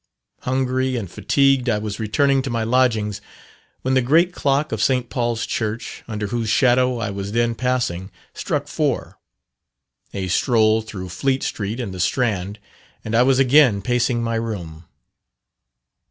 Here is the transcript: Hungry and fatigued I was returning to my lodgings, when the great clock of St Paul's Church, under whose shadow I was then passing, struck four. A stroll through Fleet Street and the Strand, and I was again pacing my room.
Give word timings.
Hungry 0.39 0.95
and 0.95 1.11
fatigued 1.11 1.69
I 1.69 1.77
was 1.77 1.99
returning 1.99 2.41
to 2.41 2.49
my 2.49 2.63
lodgings, 2.63 3.21
when 3.83 3.93
the 3.93 4.01
great 4.01 4.33
clock 4.33 4.71
of 4.71 4.81
St 4.81 5.11
Paul's 5.11 5.45
Church, 5.45 6.03
under 6.07 6.25
whose 6.25 6.49
shadow 6.49 6.97
I 6.97 7.11
was 7.11 7.33
then 7.33 7.53
passing, 7.53 8.09
struck 8.33 8.67
four. 8.67 9.19
A 10.11 10.27
stroll 10.27 10.81
through 10.81 11.09
Fleet 11.09 11.43
Street 11.43 11.79
and 11.79 11.93
the 11.93 11.99
Strand, 11.99 12.57
and 13.05 13.13
I 13.13 13.21
was 13.21 13.37
again 13.37 13.83
pacing 13.83 14.23
my 14.23 14.37
room. 14.37 14.85